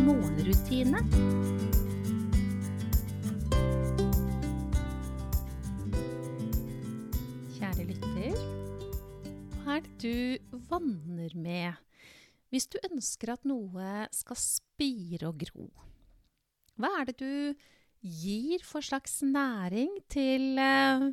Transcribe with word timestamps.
morgenrutine. 0.00 1.02
Kjære 7.56 7.86
lytter, 7.90 8.38
hva 9.60 9.76
er 9.76 9.84
det 9.84 9.94
du 10.02 10.58
vanner 10.70 11.36
med 11.36 11.80
hvis 12.52 12.68
du 12.68 12.76
ønsker 12.84 13.32
at 13.32 13.46
noe 13.48 14.06
skal 14.12 14.36
spire 14.36 15.30
og 15.30 15.40
gro? 15.40 15.68
Hva 16.76 16.90
er 17.00 17.08
det 17.08 17.18
du 17.20 17.32
gir 18.02 18.64
for 18.66 18.84
slags 18.84 19.20
næring 19.24 19.94
til 20.10 20.58
eh, 20.60 21.06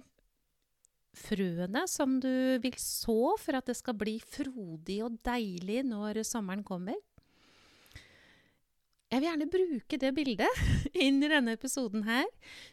frøene 1.19 1.85
som 1.89 2.17
du 2.21 2.31
vil 2.61 2.77
så 2.81 3.35
for 3.39 3.59
at 3.59 3.69
det 3.69 3.77
skal 3.79 3.97
bli 3.99 4.17
frodig 4.23 4.99
og 5.05 5.19
deilig 5.25 5.83
når 5.87 6.23
sommeren 6.27 6.65
kommer. 6.65 6.97
Jeg 9.09 9.23
vil 9.23 9.25
gjerne 9.25 9.49
bruke 9.49 9.97
det 9.97 10.09
bildet 10.13 10.59
inn 11.05 11.17
i 11.25 11.29
denne 11.31 11.55
episoden 11.57 12.03
her, 12.05 12.27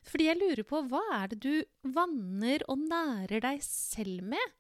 fordi 0.05 0.29
jeg 0.29 0.41
lurer 0.43 0.67
på 0.69 0.83
hva 0.91 1.01
er 1.23 1.31
det 1.33 1.39
du 1.41 1.93
vanner 1.97 2.65
og 2.69 2.83
nærer 2.91 3.41
deg 3.41 3.63
selv 3.65 4.27
med 4.35 4.57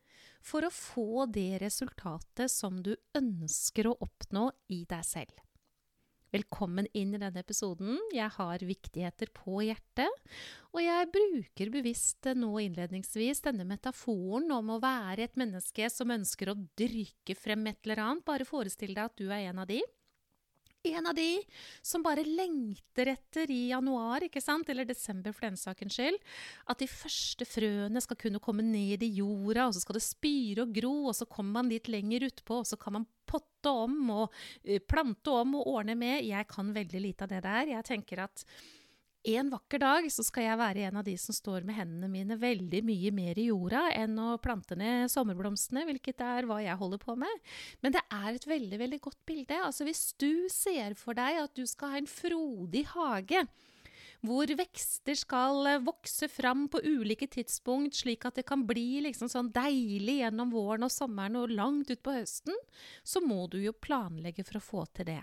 for 0.47 0.65
å 0.65 0.73
få 0.73 1.27
det 1.29 1.59
resultatet 1.61 2.49
som 2.53 2.79
du 2.81 2.95
ønsker 3.19 3.91
å 3.91 3.97
oppnå 4.07 4.47
i 4.73 4.87
deg 4.89 5.05
selv. 5.05 5.43
Velkommen 6.33 6.89
inn 6.97 7.13
i 7.15 7.21
denne 7.21 7.43
episoden. 7.45 8.01
Jeg 8.15 8.29
har 8.35 8.65
viktigheter 8.67 9.31
på 9.37 9.61
hjertet. 9.65 10.33
Og 10.75 10.81
jeg 10.83 11.11
bruker 11.13 11.71
bevisst 11.73 12.29
nå 12.37 12.51
innledningsvis 12.65 13.45
denne 13.47 13.65
metaforen 13.69 14.51
om 14.53 14.75
å 14.75 14.81
være 14.83 15.29
et 15.29 15.39
menneske 15.39 15.89
som 15.93 16.13
ønsker 16.13 16.51
å 16.51 16.59
dyrke 16.77 17.37
frem 17.39 17.69
et 17.71 17.79
eller 17.85 18.03
annet. 18.05 18.27
Bare 18.27 18.49
forestill 18.49 18.97
deg 18.97 19.05
at 19.07 19.17
du 19.21 19.29
er 19.31 19.47
en 19.53 19.63
av 19.63 19.71
de 19.71 19.81
en 20.93 21.11
av 21.11 21.17
de 21.17 21.29
som 21.85 22.05
bare 22.05 22.25
lengter 22.27 23.13
etter 23.13 23.51
i 23.53 23.61
januar, 23.73 24.27
ikke 24.27 24.43
sant, 24.43 24.69
eller 24.73 24.89
desember 24.89 25.35
for 25.35 25.49
den 25.49 25.59
sakens 25.61 25.99
skyld, 25.99 26.19
at 26.71 26.83
de 26.83 26.89
første 26.91 27.49
frøene 27.49 28.03
skal 28.05 28.21
kunne 28.21 28.43
komme 28.43 28.65
ned 28.67 29.05
i 29.05 29.13
jorda, 29.19 29.69
og 29.69 29.77
så 29.77 29.83
skal 29.85 29.99
det 29.99 30.07
spire 30.07 30.67
og 30.67 30.75
gro, 30.77 30.95
og 31.11 31.19
så 31.19 31.29
kommer 31.29 31.61
man 31.61 31.73
litt 31.73 31.91
lenger 31.93 32.29
utpå, 32.31 32.63
og 32.63 32.69
så 32.69 32.79
kan 32.81 32.99
man 32.99 33.07
potte 33.27 33.73
om 33.73 33.99
og 34.15 34.27
uh, 34.31 34.79
plante 34.87 35.35
om 35.35 35.57
og 35.59 35.71
ordne 35.77 35.97
med. 35.99 36.25
Jeg 36.27 36.47
kan 36.51 36.75
veldig 36.75 37.03
lite 37.03 37.27
av 37.27 37.33
det 37.33 37.43
der. 37.47 37.73
Jeg 37.75 37.89
tenker 37.89 38.27
at 38.29 38.45
en 39.27 39.51
vakker 39.51 39.83
dag 39.83 40.07
så 40.13 40.23
skal 40.27 40.47
jeg 40.47 40.59
være 40.61 40.87
en 40.87 41.01
av 41.01 41.07
de 41.07 41.17
som 41.19 41.35
står 41.35 41.67
med 41.67 41.77
hendene 41.79 42.11
mine 42.11 42.39
veldig 42.39 42.83
mye 42.87 43.13
mer 43.15 43.39
i 43.41 43.49
jorda 43.49 43.89
enn 43.97 44.15
å 44.23 44.37
plante 44.43 44.79
ned 44.79 45.11
sommerblomstene, 45.11 45.87
hvilket 45.89 46.23
er 46.23 46.47
hva 46.47 46.61
jeg 46.63 46.79
holder 46.79 47.03
på 47.03 47.17
med. 47.19 47.45
Men 47.83 47.97
det 47.97 48.05
er 48.07 48.29
et 48.33 48.47
veldig, 48.47 48.79
veldig 48.85 49.01
godt 49.03 49.23
bilde. 49.27 49.59
Altså 49.67 49.87
hvis 49.89 50.09
du 50.21 50.47
ser 50.53 50.95
for 50.99 51.19
deg 51.19 51.43
at 51.43 51.57
du 51.59 51.67
skal 51.67 51.95
ha 51.95 52.03
en 52.03 52.11
frodig 52.11 52.87
hage, 52.95 53.47
hvor 54.25 54.51
vekster 54.59 55.19
skal 55.19 55.67
eh, 55.69 55.83
vokse 55.85 56.29
fram 56.33 56.67
på 56.73 56.81
ulike 56.87 57.29
tidspunkt, 57.31 57.99
slik 57.99 58.25
at 58.27 58.39
det 58.39 58.47
kan 58.49 58.65
bli 58.67 59.03
liksom 59.05 59.31
sånn 59.31 59.53
deilig 59.55 60.21
gjennom 60.23 60.55
våren 60.55 60.87
og 60.87 60.93
sommeren 60.93 61.39
og 61.43 61.53
langt 61.53 61.93
utpå 61.93 62.17
høsten, 62.17 62.57
så 63.05 63.23
må 63.25 63.45
du 63.53 63.59
jo 63.63 63.77
planlegge 63.77 64.47
for 64.47 64.59
å 64.59 64.67
få 64.71 64.85
til 64.97 65.11
det. 65.13 65.23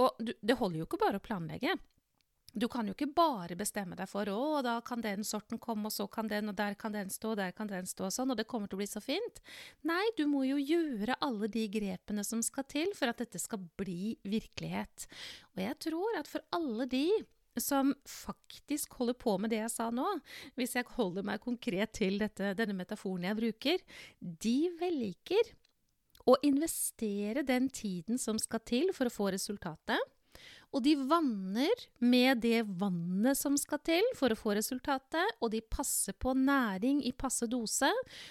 Og 0.00 0.16
det 0.20 0.58
holder 0.58 0.82
jo 0.82 0.88
ikke 0.88 1.04
bare 1.06 1.20
å 1.20 1.24
planlegge. 1.24 1.76
Du 2.54 2.68
kan 2.70 2.86
jo 2.86 2.94
ikke 2.94 3.10
bare 3.10 3.56
bestemme 3.58 3.96
deg 3.98 4.06
for 4.06 4.30
å, 4.30 4.60
da 4.62 4.76
kan 4.86 5.02
den 5.02 5.26
sorten 5.26 5.58
komme, 5.58 5.88
og 5.90 5.94
så 5.94 6.06
kan 6.06 6.28
den, 6.30 6.52
og 6.52 6.58
der 6.58 6.76
kan 6.78 6.94
den 6.94 7.10
stå, 7.10 7.32
og 7.32 7.40
der 7.40 7.54
kan 7.56 7.70
den 7.70 7.88
stå, 7.90 8.06
og 8.06 8.14
sånn, 8.14 8.30
og 8.30 8.38
det 8.38 8.46
kommer 8.50 8.70
til 8.70 8.78
å 8.78 8.82
bli 8.82 8.88
så 8.90 9.02
fint. 9.02 9.40
Nei, 9.90 10.04
du 10.18 10.22
må 10.30 10.44
jo 10.46 10.60
gjøre 10.60 11.18
alle 11.24 11.50
de 11.50 11.66
grepene 11.72 12.22
som 12.26 12.44
skal 12.46 12.66
til 12.70 12.94
for 12.94 13.10
at 13.10 13.24
dette 13.24 13.42
skal 13.42 13.62
bli 13.80 14.14
virkelighet. 14.22 15.08
Og 15.56 15.64
jeg 15.66 15.80
tror 15.88 16.20
at 16.20 16.30
for 16.30 16.46
alle 16.54 16.86
de 16.90 17.08
som 17.60 17.92
faktisk 18.10 18.96
holder 18.98 19.18
på 19.18 19.36
med 19.38 19.52
det 19.54 19.60
jeg 19.60 19.74
sa 19.74 19.90
nå, 19.94 20.06
hvis 20.58 20.74
jeg 20.78 20.90
holder 20.96 21.26
meg 21.26 21.42
konkret 21.42 21.94
til 21.98 22.18
dette, 22.22 22.54
denne 22.58 22.74
metaforen 22.78 23.26
jeg 23.28 23.38
bruker, 23.38 23.84
de 24.20 24.58
velger 24.80 25.54
å 26.30 26.38
investere 26.46 27.44
den 27.46 27.68
tiden 27.68 28.18
som 28.18 28.38
skal 28.40 28.62
til 28.66 28.90
for 28.96 29.10
å 29.10 29.12
få 29.12 29.30
resultatet. 29.34 30.13
Og 30.74 30.82
de 30.82 30.96
vanner 31.06 31.84
med 32.02 32.40
det 32.42 32.64
vannet 32.80 33.38
som 33.38 33.54
skal 33.58 33.78
til 33.86 34.06
for 34.18 34.34
å 34.34 34.38
få 34.38 34.56
resultatet, 34.58 35.36
og 35.38 35.52
de 35.52 35.60
passer 35.62 36.16
på 36.18 36.32
næring 36.34 36.98
i 37.06 37.12
passe 37.14 37.46
dose, 37.50 37.90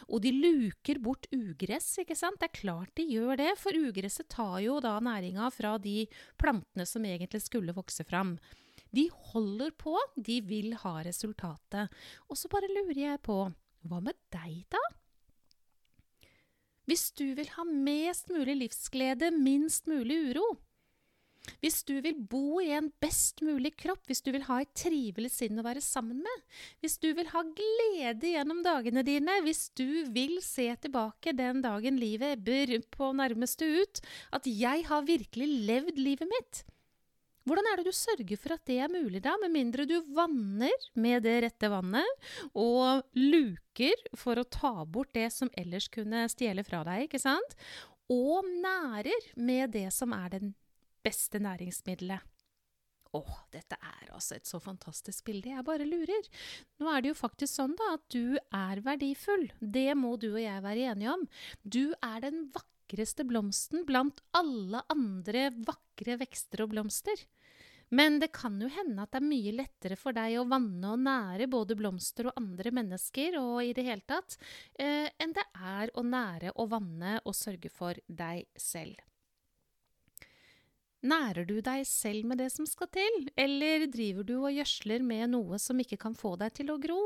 og 0.10 0.20
de 0.26 0.34
luker 0.36 1.00
bort 1.04 1.30
ugress, 1.32 1.94
ikke 2.04 2.18
sant? 2.20 2.42
Det 2.42 2.50
er 2.50 2.58
klart 2.58 2.92
de 3.00 3.06
gjør 3.08 3.40
det, 3.40 3.54
for 3.62 3.80
ugresset 3.80 4.28
tar 4.34 4.58
jo 4.66 4.82
da 4.84 4.98
næringa 5.00 5.48
fra 5.56 5.78
de 5.80 6.04
plantene 6.42 6.88
som 6.90 7.08
egentlig 7.08 7.46
skulle 7.46 7.76
vokse 7.78 8.04
fram. 8.10 8.36
De 8.94 9.08
holder 9.32 9.72
på, 9.80 9.96
de 10.20 10.42
vil 10.46 10.76
ha 10.84 10.98
resultatet. 11.08 11.96
Og 12.28 12.38
så 12.38 12.52
bare 12.52 12.70
lurer 12.70 13.00
jeg 13.06 13.24
på, 13.24 13.40
hva 13.88 14.04
med 14.04 14.20
deg, 14.36 14.66
da? 14.68 14.84
Hvis 16.92 17.08
du 17.16 17.30
vil 17.38 17.48
ha 17.56 17.64
mest 17.64 18.28
mulig 18.28 18.58
livsglede, 18.60 19.32
minst 19.32 19.88
mulig 19.88 20.20
uro, 20.34 20.46
hvis 21.64 21.82
du 21.88 21.98
vil 22.04 22.16
bo 22.16 22.62
i 22.64 22.70
en 22.76 22.90
best 23.04 23.42
mulig 23.44 23.74
kropp, 23.80 24.04
hvis 24.08 24.24
du 24.24 24.32
vil 24.36 24.46
ha 24.48 24.62
et 24.64 24.72
trivelig 24.80 25.34
sinn 25.34 25.60
å 25.60 25.66
være 25.66 25.84
sammen 25.84 26.22
med, 26.24 26.44
hvis 26.84 26.98
du 27.04 27.10
vil 27.18 27.30
ha 27.34 27.44
glede 27.58 28.34
gjennom 28.34 28.62
dagene 28.66 29.04
dine, 29.08 29.40
hvis 29.44 29.66
du 29.76 30.06
vil 30.16 30.38
se 30.44 30.70
tilbake 30.86 31.36
den 31.36 31.64
dagen 31.66 32.00
livet 32.00 32.38
ebber 32.38 32.78
på 32.94 33.12
nærmeste 33.18 33.68
ut, 33.82 34.04
at 34.36 34.48
jeg 34.48 34.88
har 34.88 35.10
virkelig 35.10 35.50
levd 35.68 36.00
livet 36.00 36.32
mitt, 36.32 36.64
hvordan 37.44 37.68
er 37.68 37.80
det 37.80 37.92
du 37.92 37.96
sørger 37.96 38.40
for 38.40 38.56
at 38.56 38.64
det 38.70 38.78
er 38.80 38.92
mulig, 38.92 39.20
da, 39.24 39.36
med 39.42 39.52
mindre 39.52 39.84
du 39.88 39.98
vanner 40.16 40.88
med 40.96 41.26
det 41.26 41.36
rette 41.44 41.70
vannet, 41.72 42.28
og 42.56 43.04
luker 43.20 44.08
for 44.16 44.40
å 44.40 44.48
ta 44.48 44.86
bort 44.88 45.12
det 45.16 45.28
som 45.36 45.52
ellers 45.60 45.90
kunne 45.92 46.24
stjele 46.32 46.64
fra 46.64 46.86
deg, 46.88 47.10
ikke 47.10 47.20
sant? 47.20 47.58
Og 48.12 48.48
nærer 48.64 49.32
med 49.36 49.76
det 49.76 49.90
som 49.96 50.16
er 50.16 50.38
den 50.38 50.54
beste 51.04 51.42
næringsmiddelet. 51.44 52.30
Å, 53.14 53.22
dette 53.54 53.78
er 53.78 54.10
altså 54.10 54.40
et 54.40 54.50
så 54.50 54.58
fantastisk 54.62 55.28
bilde. 55.28 55.52
Jeg 55.52 55.66
bare 55.68 55.86
lurer. 55.86 56.30
Nå 56.82 56.90
er 56.90 57.04
det 57.04 57.12
jo 57.12 57.20
faktisk 57.20 57.54
sånn 57.54 57.76
da 57.78 57.92
at 58.00 58.06
du 58.14 58.40
er 58.42 58.82
verdifull. 58.86 59.52
Det 59.60 59.92
må 60.00 60.16
du 60.18 60.32
og 60.32 60.42
jeg 60.42 60.64
være 60.66 60.88
enige 60.94 61.14
om. 61.14 61.28
Du 61.62 61.94
er 62.00 62.24
den 62.26 62.48
vakreste 62.56 63.26
blomsten 63.30 63.86
blant 63.86 64.24
alle 64.34 64.82
andre 64.90 65.52
vakre 65.62 66.18
vekster 66.24 66.66
og 66.66 66.74
blomster. 66.74 67.22
Men 67.94 68.18
det 68.18 68.32
kan 68.34 68.58
jo 68.58 68.72
hende 68.74 69.04
at 69.04 69.14
det 69.14 69.22
er 69.22 69.30
mye 69.30 69.54
lettere 69.60 69.98
for 70.00 70.18
deg 70.18 70.40
å 70.42 70.48
vanne 70.50 70.96
og 70.96 71.04
nære 71.06 71.46
både 71.52 71.78
blomster 71.78 72.32
og 72.32 72.40
andre 72.42 72.74
mennesker 72.74 73.38
og 73.38 73.60
i 73.62 73.76
det 73.78 73.86
hele 73.86 74.06
tatt, 74.10 74.40
eh, 74.82 75.12
enn 75.22 75.36
det 75.38 75.46
er 75.54 75.94
å 75.94 76.02
nære 76.02 76.56
og 76.56 76.72
vanne 76.74 77.20
og 77.22 77.38
sørge 77.38 77.70
for 77.70 78.00
deg 78.08 78.48
selv. 78.58 78.98
Nærer 81.04 81.44
du 81.44 81.58
deg 81.60 81.84
selv 81.88 82.28
med 82.30 82.40
det 82.40 82.50
som 82.54 82.68
skal 82.70 82.88
til, 82.96 83.26
eller 83.36 83.90
driver 83.92 84.24
du 84.24 84.38
og 84.38 84.54
gjødsler 84.56 85.04
med 85.04 85.34
noe 85.34 85.60
som 85.60 85.82
ikke 85.84 86.00
kan 86.00 86.16
få 86.16 86.38
deg 86.40 86.54
til 86.56 86.72
å 86.72 86.80
gro? 86.80 87.02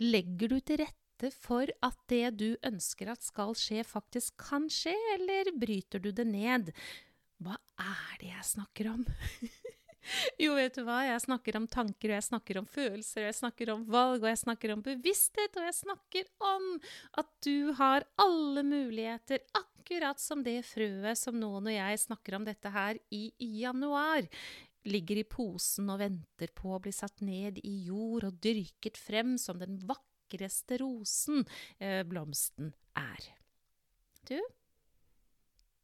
Legger 0.00 0.54
du 0.54 0.56
til 0.60 0.80
rette 0.80 1.30
for 1.36 1.68
at 1.84 1.98
det 2.08 2.30
du 2.40 2.48
ønsker 2.64 3.12
at 3.12 3.24
skal 3.24 3.52
skje, 3.56 3.84
faktisk 3.84 4.38
kan 4.40 4.70
skje, 4.72 4.96
eller 5.18 5.52
bryter 5.52 6.00
du 6.00 6.10
det 6.16 6.24
ned? 6.30 6.72
Hva 7.44 7.58
er 7.76 8.20
det 8.22 8.32
jeg 8.32 8.52
snakker 8.56 8.94
om? 8.94 9.04
Jo, 10.38 10.52
vet 10.54 10.76
du 10.76 10.84
hva, 10.86 11.00
jeg 11.02 11.22
snakker 11.24 11.56
om 11.58 11.64
tanker, 11.66 12.12
og 12.12 12.14
jeg 12.14 12.26
snakker 12.28 12.60
om 12.60 12.66
følelser, 12.70 13.24
og 13.24 13.26
jeg 13.26 13.38
snakker 13.40 13.72
om 13.72 13.80
valg, 13.90 14.20
og 14.20 14.28
jeg 14.30 14.38
snakker 14.38 14.72
om 14.76 14.84
bevissthet, 14.86 15.58
og 15.58 15.66
jeg 15.66 15.76
snakker 15.80 16.28
om 16.46 16.68
at 17.22 17.32
du 17.42 17.72
har 17.74 18.06
alle 18.22 18.62
muligheter, 18.62 19.42
akkurat 19.50 19.75
som 20.16 20.42
det 20.42 20.64
frøet 20.66 21.18
som 21.18 21.36
nå 21.38 21.60
når 21.60 21.76
jeg 21.76 22.00
snakker 22.06 22.36
om 22.36 22.44
dette 22.44 22.70
her 22.70 22.98
i 23.10 23.32
januar, 23.60 24.26
ligger 24.86 25.18
i 25.18 25.24
posen 25.24 25.90
og 25.90 26.00
venter 26.00 26.52
på 26.54 26.74
å 26.74 26.80
bli 26.82 26.92
satt 26.92 27.20
ned 27.20 27.58
i 27.64 27.86
jord 27.86 28.24
og 28.28 28.38
dyrket 28.42 28.96
frem 28.98 29.36
som 29.38 29.58
den 29.58 29.78
vakreste 29.86 30.78
rosen 30.82 31.44
eh, 31.78 32.02
blomsten 32.06 32.72
er. 32.94 33.32
Du, 34.26 34.38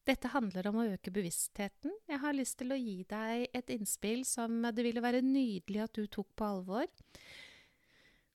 Dette 0.03 0.33
handler 0.33 0.67
om 0.67 0.81
å 0.83 0.89
øke 0.97 1.13
bevisstheten. 1.15 1.93
Jeg 2.11 2.19
har 2.19 2.35
lyst 2.35 2.57
til 2.59 2.75
å 2.75 2.79
gi 2.79 3.05
deg 3.07 3.53
et 3.55 3.69
innspill 3.71 4.25
som 4.27 4.65
det 4.75 4.83
ville 4.83 5.03
være 5.03 5.23
nydelig 5.23 5.85
at 5.85 5.95
du 5.95 6.09
tok 6.11 6.33
på 6.35 6.49
alvor. 6.49 6.89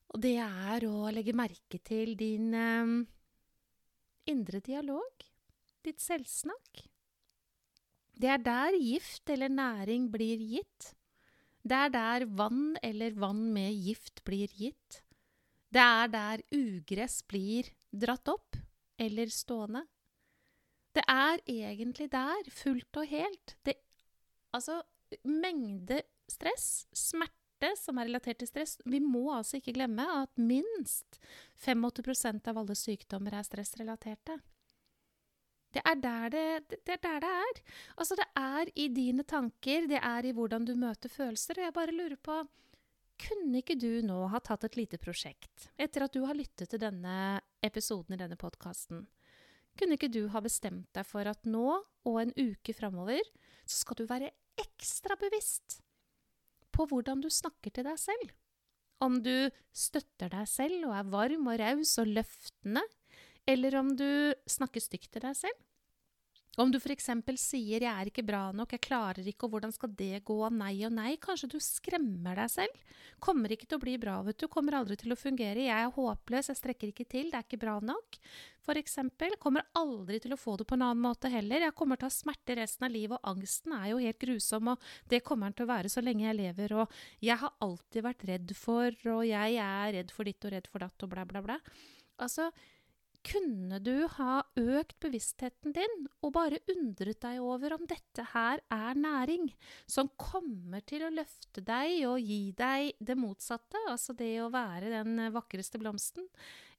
Og 0.08 0.22
det 0.24 0.38
er 0.40 0.86
å 0.88 1.10
legge 1.12 1.36
merke 1.36 1.80
til 1.84 2.14
din 2.16 2.54
eh, 2.56 2.94
indre 4.32 4.60
dialog, 4.64 5.28
ditt 5.88 6.04
selvsnakk. 6.04 6.84
Det 8.18 8.30
er 8.34 8.40
der 8.42 8.76
gift 8.78 9.30
eller 9.30 9.52
næring 9.52 10.08
blir 10.10 10.40
gitt. 10.42 10.92
Det 11.62 11.76
er 11.76 11.92
der 11.92 12.24
vann 12.38 12.76
eller 12.82 13.14
vann 13.18 13.44
med 13.54 13.74
gift 13.74 14.24
blir 14.26 14.50
gitt. 14.58 15.02
Det 15.70 15.84
er 15.84 16.08
der 16.10 16.42
ugress 16.54 17.20
blir 17.28 17.68
dratt 17.92 18.28
opp 18.32 18.56
eller 18.98 19.30
stående. 19.30 19.84
Det 20.96 21.04
er 21.06 21.42
egentlig 21.46 22.08
der, 22.10 22.48
fullt 22.50 22.96
og 22.96 23.06
helt. 23.06 23.54
Det, 23.62 23.76
altså, 24.56 24.80
mengde 25.22 26.00
stress, 26.28 26.88
smerte 26.96 27.74
som 27.78 27.98
er 27.98 28.08
relatert 28.08 28.38
til 28.40 28.48
stress 28.48 28.76
Vi 28.86 29.00
må 29.02 29.28
altså 29.34 29.58
ikke 29.58 29.74
glemme 29.76 30.04
at 30.22 30.32
minst 30.40 31.20
85% 31.64 32.48
av 32.50 32.62
alle 32.62 32.76
sykdommer 32.78 33.36
er 33.38 33.46
stressrelaterte. 33.46 34.38
Det 35.74 35.82
er 35.84 35.98
der 36.00 36.30
det, 36.32 36.78
det 36.86 36.94
er 36.94 37.02
der 37.02 37.18
det 37.20 37.32
er. 37.42 37.60
Altså, 37.96 38.16
det 38.16 38.26
er 38.40 38.70
i 38.74 38.88
dine 38.88 39.24
tanker, 39.28 39.88
det 39.90 40.00
er 40.00 40.24
i 40.24 40.32
hvordan 40.32 40.64
du 40.64 40.74
møter 40.78 41.12
følelser. 41.12 41.60
Og 41.60 41.66
jeg 41.66 41.76
bare 41.76 41.94
lurer 41.96 42.16
på 42.16 42.40
Kunne 43.18 43.60
ikke 43.60 43.74
du 43.74 44.00
nå 44.06 44.28
ha 44.30 44.38
tatt 44.38 44.64
et 44.68 44.76
lite 44.78 44.98
prosjekt, 45.02 45.68
etter 45.74 46.04
at 46.06 46.14
du 46.14 46.22
har 46.22 46.38
lyttet 46.38 46.70
til 46.70 46.78
denne 46.78 47.40
episoden 47.66 48.14
i 48.14 48.20
denne 48.20 48.38
podkasten? 48.38 49.08
Kunne 49.78 49.98
ikke 49.98 50.10
du 50.10 50.28
ha 50.30 50.42
bestemt 50.42 50.86
deg 50.94 51.06
for 51.06 51.26
at 51.26 51.42
nå 51.46 51.66
og 52.06 52.20
en 52.22 52.32
uke 52.38 52.74
framover, 52.74 53.22
så 53.66 53.82
skal 53.82 53.98
du 53.98 54.04
være 54.06 54.30
ekstra 54.58 55.18
bevisst 55.18 55.80
på 56.74 56.86
hvordan 56.86 57.22
du 57.22 57.28
snakker 57.30 57.74
til 57.74 57.86
deg 57.86 57.98
selv? 57.98 58.30
Om 59.02 59.20
du 59.22 59.50
støtter 59.74 60.30
deg 60.32 60.46
selv 60.50 60.88
og 60.88 60.94
er 60.98 61.10
varm 61.12 61.50
og 61.50 61.60
raus 61.60 61.94
og 62.02 62.10
løftende, 62.10 62.82
eller 63.48 63.78
om 63.80 63.94
du 63.96 64.34
snakker 64.50 64.84
stygt 64.84 65.10
til 65.14 65.24
deg 65.24 65.36
selv. 65.38 65.64
Om 66.58 66.72
du 66.74 66.80
f.eks. 66.80 67.06
sier 67.38 67.84
'jeg 67.84 67.86
er 67.86 68.08
ikke 68.10 68.26
bra 68.26 68.50
nok', 68.50 68.72
'jeg 68.74 68.82
klarer 68.82 69.22
ikke', 69.22 69.44
og 69.46 69.50
'hvordan 69.52 69.72
skal 69.72 69.90
det 69.94 70.24
gå', 70.24 70.50
nei 70.50 70.84
og 70.84 70.90
nei. 70.90 71.16
Kanskje 71.16 71.50
du 71.52 71.58
skremmer 71.62 72.34
deg 72.34 72.50
selv. 72.50 72.74
Kommer 73.20 73.48
ikke 73.48 73.68
til 73.68 73.78
å 73.78 73.84
bli 73.84 73.96
bra, 73.96 74.22
vet 74.22 74.38
du. 74.38 74.48
Kommer 74.48 74.74
aldri 74.74 74.96
til 74.98 75.12
å 75.12 75.16
fungere. 75.16 75.62
'Jeg 75.62 75.86
er 75.86 75.94
håpløs, 75.94 76.48
jeg 76.50 76.58
strekker 76.58 76.88
ikke 76.90 77.06
til, 77.08 77.30
det 77.30 77.34
er 77.38 77.46
ikke 77.46 77.62
bra 77.62 77.78
nok'. 77.78 78.18
Eksempel. 78.68 79.38
Kommer 79.38 79.62
aldri 79.74 80.20
til 80.20 80.32
å 80.32 80.36
få 80.36 80.58
det 80.58 80.66
på 80.66 80.74
en 80.74 80.82
annen 80.82 81.00
måte 81.00 81.30
heller. 81.30 81.60
Jeg 81.60 81.74
kommer 81.74 81.96
til 81.96 82.04
å 82.04 82.10
ha 82.10 82.18
smerte 82.20 82.56
resten 82.56 82.84
av 82.84 82.90
livet, 82.90 83.16
og 83.16 83.38
angsten 83.38 83.72
er 83.72 83.90
jo 83.90 83.96
helt 83.96 84.18
grusom, 84.18 84.68
og 84.68 84.78
det 85.08 85.24
kommer 85.24 85.46
den 85.46 85.54
til 85.54 85.64
å 85.64 85.72
være 85.72 85.88
så 85.88 86.02
lenge 86.02 86.26
jeg 86.26 86.36
lever, 86.36 86.74
og 86.74 86.90
jeg 87.22 87.38
har 87.38 87.54
alltid 87.60 88.02
vært 88.02 88.26
redd 88.28 88.56
for, 88.56 88.92
og 89.06 89.24
jeg 89.24 89.56
er 89.56 89.92
redd 89.92 90.10
for 90.10 90.24
ditt 90.24 90.44
og 90.44 90.52
redd 90.52 90.66
for 90.68 90.80
datt, 90.80 91.02
og 91.02 91.08
bla, 91.08 91.24
bla, 91.24 91.40
bla. 91.40 91.58
Altså, 92.18 92.50
kunne 93.26 93.80
du 93.82 94.06
ha 94.14 94.40
økt 94.56 94.94
bevisstheten 95.02 95.74
din 95.76 96.06
og 96.22 96.32
bare 96.36 96.60
undret 96.70 97.20
deg 97.22 97.40
over 97.42 97.74
om 97.76 97.84
dette 97.90 98.24
her 98.32 98.62
er 98.72 99.00
næring 99.00 99.48
som 99.90 100.10
kommer 100.20 100.84
til 100.86 101.04
å 101.06 101.12
løfte 101.12 101.64
deg 101.64 102.04
og 102.08 102.22
gi 102.22 102.52
deg 102.56 102.94
det 103.00 103.18
motsatte, 103.18 103.80
altså 103.90 104.14
det 104.16 104.32
å 104.42 104.52
være 104.54 104.92
den 104.94 105.28
vakreste 105.34 105.80
blomsten, 105.82 106.28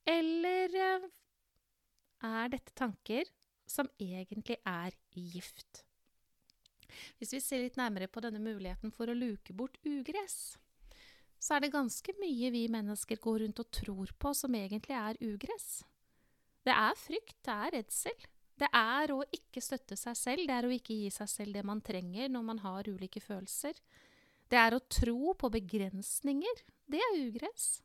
eller 0.08 0.80
eh, 0.80 1.10
er 2.30 2.56
dette 2.56 2.74
tanker 2.78 3.30
som 3.70 3.92
egentlig 4.00 4.58
er 4.66 4.96
gift? 5.14 5.84
Hvis 7.20 7.36
vi 7.36 7.44
ser 7.44 7.62
litt 7.64 7.78
nærmere 7.78 8.10
på 8.10 8.24
denne 8.24 8.42
muligheten 8.42 8.92
for 8.96 9.12
å 9.12 9.18
luke 9.18 9.54
bort 9.54 9.78
ugress, 9.86 10.58
så 11.40 11.56
er 11.56 11.64
det 11.64 11.76
ganske 11.76 12.16
mye 12.20 12.50
vi 12.52 12.66
mennesker 12.72 13.22
går 13.24 13.44
rundt 13.46 13.62
og 13.64 13.72
tror 13.72 14.12
på 14.20 14.34
som 14.36 14.56
egentlig 14.58 14.98
er 14.98 15.20
ugress. 15.24 15.84
Det 16.70 16.76
er 16.78 17.00
frykt, 17.02 17.38
det 17.48 17.56
er 17.56 17.76
redsel. 17.80 18.28
Det 18.60 18.68
er 18.76 19.14
å 19.16 19.24
ikke 19.34 19.62
støtte 19.64 19.96
seg 19.98 20.18
selv, 20.20 20.46
det 20.46 20.54
er 20.54 20.68
å 20.68 20.74
ikke 20.76 20.98
gi 20.98 21.10
seg 21.16 21.30
selv 21.32 21.56
det 21.56 21.64
man 21.66 21.82
trenger 21.82 22.30
når 22.30 22.44
man 22.46 22.60
har 22.62 22.90
ulike 22.92 23.22
følelser. 23.24 23.78
Det 24.50 24.58
er 24.60 24.76
å 24.76 24.82
tro 24.92 25.34
på 25.40 25.50
begrensninger. 25.54 26.62
Det 26.90 27.00
er 27.02 27.18
ugress. 27.24 27.80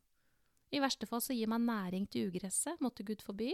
I 0.74 0.80
verste 0.82 1.06
fall 1.06 1.22
så 1.22 1.36
gir 1.36 1.48
man 1.48 1.64
næring 1.68 2.08
til 2.10 2.28
ugresset, 2.28 2.80
måtte 2.82 3.06
Gud 3.06 3.22
forby. 3.22 3.52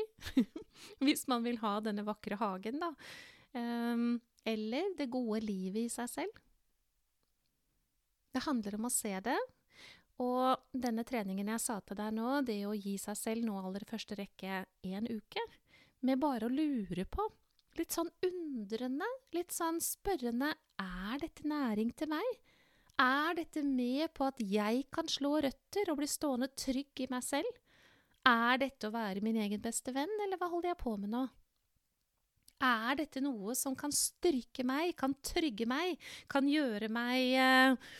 Hvis 1.05 1.27
man 1.31 1.45
vil 1.45 1.61
ha 1.61 1.77
denne 1.85 2.07
vakre 2.07 2.39
hagen, 2.41 2.81
da. 2.81 2.91
Um, 3.53 4.15
eller 4.49 4.95
det 4.97 5.11
gode 5.13 5.43
livet 5.45 5.85
i 5.85 5.93
seg 5.93 6.09
selv. 6.11 6.43
Det 8.31 8.47
handler 8.47 8.79
om 8.79 8.87
å 8.89 8.95
se 8.95 9.13
det, 9.27 9.37
og 10.21 10.69
denne 10.77 11.05
treningen 11.09 11.49
jeg 11.55 11.63
sa 11.63 11.79
til 11.81 11.97
deg 11.97 12.13
nå, 12.13 12.41
det 12.45 12.59
å 12.69 12.77
gi 12.77 12.97
seg 13.01 13.17
selv 13.17 13.47
nå 13.47 13.57
aller 13.61 13.87
første 13.89 14.19
rekke 14.19 14.65
én 14.85 15.09
uke, 15.09 15.45
med 16.05 16.21
bare 16.21 16.49
å 16.49 16.53
lure 16.53 17.07
på, 17.09 17.25
litt 17.79 17.95
sånn 17.95 18.11
undrende, 18.27 19.09
litt 19.37 19.55
sånn 19.55 19.81
spørrende, 19.85 20.53
er 20.81 21.21
dette 21.23 21.49
næring 21.49 21.93
til 21.97 22.13
meg? 22.13 22.29
Er 23.01 23.37
dette 23.39 23.63
med 23.65 24.13
på 24.13 24.27
at 24.29 24.41
jeg 24.45 24.85
kan 24.93 25.09
slå 25.09 25.39
røtter 25.41 25.89
og 25.89 26.01
bli 26.03 26.09
stående 26.11 26.51
trygg 26.53 27.01
i 27.01 27.09
meg 27.13 27.25
selv? 27.25 27.49
Er 28.29 28.61
dette 28.61 28.91
å 28.91 28.93
være 28.93 29.23
min 29.25 29.39
egen 29.41 29.63
beste 29.65 29.95
venn, 29.97 30.13
eller 30.21 30.37
hva 30.41 30.51
holder 30.53 30.75
jeg 30.75 30.83
på 30.83 30.97
med 31.01 31.15
nå? 31.15 31.25
Er 32.61 32.99
dette 32.99 33.23
noe 33.25 33.55
som 33.57 33.73
kan 33.73 33.93
styrke 33.97 34.67
meg, 34.69 34.93
kan 35.01 35.17
trygge 35.25 35.65
meg, 35.65 35.97
kan 36.29 36.45
gjøre 36.45 36.91
meg 36.93 37.39
eh, 37.41 37.93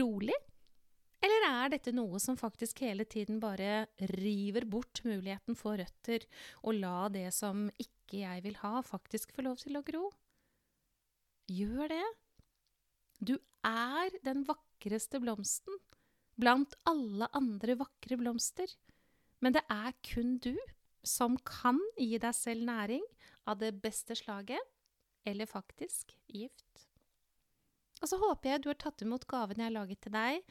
rolig? 0.00 0.34
Eller 1.24 1.46
er 1.48 1.72
dette 1.72 1.92
noe 1.94 2.20
som 2.22 2.38
faktisk 2.38 2.84
hele 2.84 3.04
tiden 3.08 3.40
bare 3.42 3.88
river 4.14 4.66
bort 4.70 5.02
muligheten 5.06 5.58
for 5.58 5.80
røtter, 5.80 6.24
og 6.62 6.78
la 6.78 7.08
det 7.10 7.26
som 7.34 7.66
ikke 7.74 8.22
jeg 8.22 8.44
vil 8.46 8.58
ha, 8.62 8.78
faktisk 8.86 9.34
få 9.34 9.44
lov 9.48 9.58
til 9.62 9.78
å 9.80 9.84
gro? 9.86 10.04
Gjør 11.50 11.90
det. 11.90 12.06
Du 13.18 13.34
er 13.66 14.14
den 14.22 14.44
vakreste 14.46 15.18
blomsten 15.22 15.80
blant 16.38 16.76
alle 16.86 17.26
andre 17.34 17.74
vakre 17.80 18.18
blomster, 18.20 18.70
men 19.42 19.56
det 19.56 19.64
er 19.72 19.96
kun 20.06 20.36
du 20.42 20.54
som 21.02 21.34
kan 21.46 21.80
gi 21.98 22.14
deg 22.20 22.34
selv 22.36 22.66
næring 22.68 23.02
av 23.48 23.58
det 23.58 23.72
beste 23.82 24.14
slaget, 24.18 24.62
eller 25.26 25.50
faktisk 25.50 26.14
gift. 26.30 26.86
Og 27.98 28.10
så 28.10 28.18
håper 28.20 28.52
jeg 28.52 28.62
du 28.62 28.68
har 28.70 28.78
tatt 28.78 29.02
imot 29.02 29.26
gaven 29.30 29.58
jeg 29.58 29.70
har 29.70 29.74
laget 29.74 30.02
til 30.04 30.14
deg, 30.14 30.42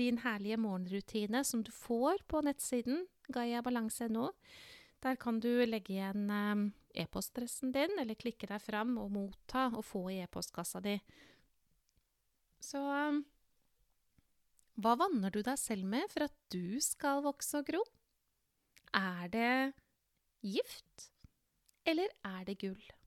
din 0.00 0.20
herlige 0.24 0.58
morgenrutine 0.60 1.44
som 1.46 1.62
du 1.66 1.70
får 1.74 2.24
på 2.30 2.42
nettsiden 2.46 3.04
gaiabalanse.no. 3.30 4.30
Der 5.00 5.16
kan 5.16 5.40
du 5.40 5.48
legge 5.64 5.94
igjen 5.94 6.30
eh, 6.32 7.02
e-postadressen 7.04 7.72
din, 7.72 7.94
eller 8.00 8.18
klikke 8.18 8.48
deg 8.50 8.60
fram 8.64 8.96
og 9.00 9.12
motta 9.14 9.68
og 9.70 9.84
få 9.86 10.08
i 10.12 10.20
e-postkassa 10.24 10.82
di. 10.84 10.96
Så 12.60 12.80
hva 14.80 14.94
vanner 14.96 15.32
du 15.32 15.42
deg 15.44 15.58
selv 15.60 15.84
med 15.88 16.08
for 16.12 16.24
at 16.28 16.36
du 16.52 16.80
skal 16.84 17.24
vokse 17.24 17.60
og 17.60 17.68
gro? 17.68 17.80
Er 18.96 19.28
det 19.32 19.52
gift, 20.40 21.10
eller 21.84 22.08
er 22.24 22.46
det 22.48 22.56
gull? 22.62 22.99